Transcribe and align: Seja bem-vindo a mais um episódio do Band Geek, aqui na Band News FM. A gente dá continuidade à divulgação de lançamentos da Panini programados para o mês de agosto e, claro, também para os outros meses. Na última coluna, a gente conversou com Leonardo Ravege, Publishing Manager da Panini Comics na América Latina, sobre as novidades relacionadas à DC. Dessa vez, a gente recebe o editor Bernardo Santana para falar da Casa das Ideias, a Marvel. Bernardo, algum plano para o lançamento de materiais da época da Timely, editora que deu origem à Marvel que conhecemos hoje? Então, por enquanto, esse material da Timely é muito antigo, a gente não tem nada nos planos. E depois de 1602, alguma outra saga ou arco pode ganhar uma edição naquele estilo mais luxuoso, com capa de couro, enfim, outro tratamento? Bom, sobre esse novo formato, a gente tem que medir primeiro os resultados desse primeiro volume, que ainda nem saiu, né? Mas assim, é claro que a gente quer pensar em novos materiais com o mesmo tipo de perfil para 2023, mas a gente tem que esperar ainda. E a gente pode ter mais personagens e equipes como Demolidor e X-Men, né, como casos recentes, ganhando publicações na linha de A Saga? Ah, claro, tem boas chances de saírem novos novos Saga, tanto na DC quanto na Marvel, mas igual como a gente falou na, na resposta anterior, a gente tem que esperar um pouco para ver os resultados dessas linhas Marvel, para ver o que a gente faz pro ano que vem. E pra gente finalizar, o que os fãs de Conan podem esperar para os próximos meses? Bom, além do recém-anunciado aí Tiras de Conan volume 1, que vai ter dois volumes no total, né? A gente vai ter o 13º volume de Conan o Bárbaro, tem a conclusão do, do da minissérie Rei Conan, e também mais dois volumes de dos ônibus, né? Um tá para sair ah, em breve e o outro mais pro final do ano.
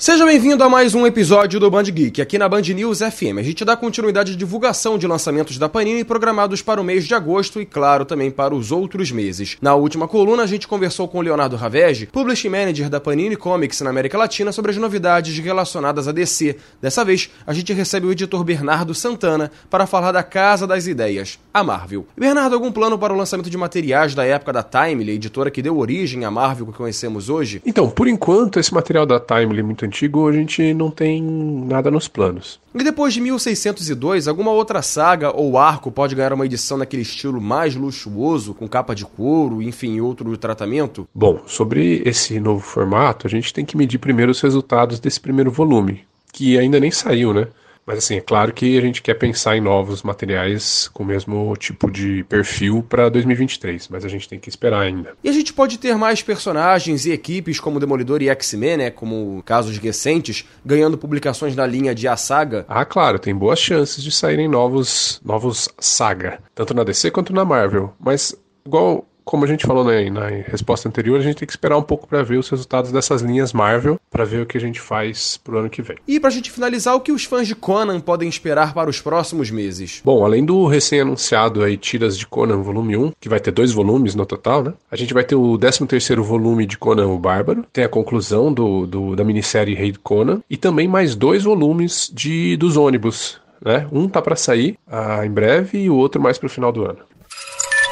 Seja 0.00 0.24
bem-vindo 0.24 0.62
a 0.62 0.68
mais 0.68 0.94
um 0.94 1.04
episódio 1.04 1.58
do 1.58 1.68
Band 1.68 1.82
Geek, 1.82 2.22
aqui 2.22 2.38
na 2.38 2.48
Band 2.48 2.60
News 2.60 3.00
FM. 3.00 3.36
A 3.36 3.42
gente 3.42 3.64
dá 3.64 3.76
continuidade 3.76 4.32
à 4.32 4.36
divulgação 4.36 4.96
de 4.96 5.08
lançamentos 5.08 5.58
da 5.58 5.68
Panini 5.68 6.04
programados 6.04 6.62
para 6.62 6.80
o 6.80 6.84
mês 6.84 7.04
de 7.04 7.16
agosto 7.16 7.60
e, 7.60 7.66
claro, 7.66 8.04
também 8.04 8.30
para 8.30 8.54
os 8.54 8.70
outros 8.70 9.10
meses. 9.10 9.56
Na 9.60 9.74
última 9.74 10.06
coluna, 10.06 10.44
a 10.44 10.46
gente 10.46 10.68
conversou 10.68 11.08
com 11.08 11.20
Leonardo 11.20 11.56
Ravege, 11.56 12.06
Publishing 12.06 12.48
Manager 12.48 12.88
da 12.88 13.00
Panini 13.00 13.34
Comics 13.34 13.80
na 13.80 13.90
América 13.90 14.16
Latina, 14.16 14.52
sobre 14.52 14.70
as 14.70 14.76
novidades 14.76 15.36
relacionadas 15.36 16.06
à 16.06 16.12
DC. 16.12 16.54
Dessa 16.80 17.04
vez, 17.04 17.28
a 17.44 17.52
gente 17.52 17.72
recebe 17.72 18.06
o 18.06 18.12
editor 18.12 18.44
Bernardo 18.44 18.94
Santana 18.94 19.50
para 19.68 19.84
falar 19.84 20.12
da 20.12 20.22
Casa 20.22 20.64
das 20.64 20.86
Ideias, 20.86 21.40
a 21.52 21.64
Marvel. 21.64 22.06
Bernardo, 22.16 22.54
algum 22.54 22.70
plano 22.70 22.96
para 22.96 23.12
o 23.12 23.16
lançamento 23.16 23.50
de 23.50 23.58
materiais 23.58 24.14
da 24.14 24.24
época 24.24 24.52
da 24.52 24.62
Timely, 24.62 25.14
editora 25.14 25.50
que 25.50 25.60
deu 25.60 25.76
origem 25.76 26.24
à 26.24 26.30
Marvel 26.30 26.66
que 26.66 26.72
conhecemos 26.74 27.28
hoje? 27.28 27.60
Então, 27.66 27.90
por 27.90 28.06
enquanto, 28.06 28.60
esse 28.60 28.72
material 28.72 29.04
da 29.04 29.18
Timely 29.18 29.58
é 29.58 29.64
muito 29.64 29.87
antigo, 29.88 30.28
a 30.28 30.32
gente 30.32 30.72
não 30.72 30.90
tem 30.90 31.22
nada 31.22 31.90
nos 31.90 32.06
planos. 32.06 32.60
E 32.74 32.84
depois 32.84 33.12
de 33.12 33.20
1602, 33.20 34.28
alguma 34.28 34.52
outra 34.52 34.82
saga 34.82 35.34
ou 35.34 35.58
arco 35.58 35.90
pode 35.90 36.14
ganhar 36.14 36.32
uma 36.32 36.46
edição 36.46 36.78
naquele 36.78 37.02
estilo 37.02 37.40
mais 37.40 37.74
luxuoso, 37.74 38.54
com 38.54 38.68
capa 38.68 38.94
de 38.94 39.04
couro, 39.04 39.60
enfim, 39.60 40.00
outro 40.00 40.36
tratamento? 40.36 41.08
Bom, 41.12 41.40
sobre 41.46 42.02
esse 42.04 42.38
novo 42.38 42.60
formato, 42.60 43.26
a 43.26 43.30
gente 43.30 43.52
tem 43.52 43.64
que 43.64 43.76
medir 43.76 43.98
primeiro 43.98 44.30
os 44.30 44.40
resultados 44.40 45.00
desse 45.00 45.20
primeiro 45.20 45.50
volume, 45.50 46.04
que 46.32 46.56
ainda 46.56 46.78
nem 46.78 46.90
saiu, 46.90 47.34
né? 47.34 47.48
Mas 47.88 47.96
assim, 48.00 48.16
é 48.16 48.20
claro 48.20 48.52
que 48.52 48.76
a 48.76 48.82
gente 48.82 49.00
quer 49.00 49.14
pensar 49.14 49.56
em 49.56 49.62
novos 49.62 50.02
materiais 50.02 50.88
com 50.92 51.02
o 51.02 51.06
mesmo 51.06 51.56
tipo 51.56 51.90
de 51.90 52.22
perfil 52.24 52.84
para 52.86 53.08
2023, 53.08 53.88
mas 53.88 54.04
a 54.04 54.08
gente 54.08 54.28
tem 54.28 54.38
que 54.38 54.50
esperar 54.50 54.80
ainda. 54.80 55.14
E 55.24 55.28
a 55.30 55.32
gente 55.32 55.54
pode 55.54 55.78
ter 55.78 55.96
mais 55.96 56.20
personagens 56.20 57.06
e 57.06 57.12
equipes 57.12 57.58
como 57.58 57.80
Demolidor 57.80 58.20
e 58.20 58.28
X-Men, 58.28 58.76
né, 58.76 58.90
como 58.90 59.42
casos 59.42 59.78
recentes, 59.78 60.44
ganhando 60.62 60.98
publicações 60.98 61.56
na 61.56 61.64
linha 61.64 61.94
de 61.94 62.06
A 62.06 62.14
Saga? 62.14 62.66
Ah, 62.68 62.84
claro, 62.84 63.18
tem 63.18 63.34
boas 63.34 63.58
chances 63.58 64.04
de 64.04 64.12
saírem 64.12 64.48
novos 64.48 65.18
novos 65.24 65.70
Saga, 65.78 66.40
tanto 66.54 66.74
na 66.74 66.84
DC 66.84 67.10
quanto 67.10 67.32
na 67.32 67.42
Marvel, 67.42 67.94
mas 67.98 68.36
igual 68.66 69.08
como 69.28 69.44
a 69.44 69.46
gente 69.46 69.66
falou 69.66 69.84
na, 69.84 70.10
na 70.10 70.26
resposta 70.46 70.88
anterior, 70.88 71.18
a 71.18 71.22
gente 71.22 71.36
tem 71.36 71.46
que 71.46 71.52
esperar 71.52 71.76
um 71.76 71.82
pouco 71.82 72.08
para 72.08 72.22
ver 72.22 72.38
os 72.38 72.48
resultados 72.48 72.90
dessas 72.90 73.20
linhas 73.20 73.52
Marvel, 73.52 74.00
para 74.10 74.24
ver 74.24 74.40
o 74.40 74.46
que 74.46 74.56
a 74.56 74.60
gente 74.60 74.80
faz 74.80 75.36
pro 75.36 75.58
ano 75.58 75.68
que 75.68 75.82
vem. 75.82 75.98
E 76.08 76.18
pra 76.18 76.30
gente 76.30 76.50
finalizar, 76.50 76.94
o 76.94 77.00
que 77.00 77.12
os 77.12 77.24
fãs 77.24 77.46
de 77.46 77.54
Conan 77.54 78.00
podem 78.00 78.26
esperar 78.26 78.72
para 78.72 78.88
os 78.88 79.02
próximos 79.02 79.50
meses? 79.50 80.00
Bom, 80.02 80.24
além 80.24 80.42
do 80.42 80.66
recém-anunciado 80.66 81.62
aí 81.62 81.76
Tiras 81.76 82.16
de 82.16 82.26
Conan 82.26 82.62
volume 82.62 82.96
1, 82.96 83.12
que 83.20 83.28
vai 83.28 83.38
ter 83.38 83.50
dois 83.50 83.70
volumes 83.70 84.14
no 84.14 84.24
total, 84.24 84.62
né? 84.62 84.72
A 84.90 84.96
gente 84.96 85.12
vai 85.12 85.24
ter 85.24 85.34
o 85.34 85.58
13º 85.58 86.22
volume 86.22 86.64
de 86.64 86.78
Conan 86.78 87.08
o 87.08 87.18
Bárbaro, 87.18 87.66
tem 87.70 87.84
a 87.84 87.88
conclusão 87.88 88.50
do, 88.50 88.86
do 88.86 89.14
da 89.14 89.24
minissérie 89.24 89.74
Rei 89.74 89.92
Conan, 90.02 90.40
e 90.48 90.56
também 90.56 90.88
mais 90.88 91.14
dois 91.14 91.44
volumes 91.44 92.10
de 92.14 92.56
dos 92.56 92.78
ônibus, 92.78 93.38
né? 93.62 93.86
Um 93.92 94.08
tá 94.08 94.22
para 94.22 94.36
sair 94.36 94.78
ah, 94.90 95.26
em 95.26 95.30
breve 95.30 95.80
e 95.80 95.90
o 95.90 95.96
outro 95.96 96.18
mais 96.18 96.38
pro 96.38 96.48
final 96.48 96.72
do 96.72 96.86
ano. 96.86 97.00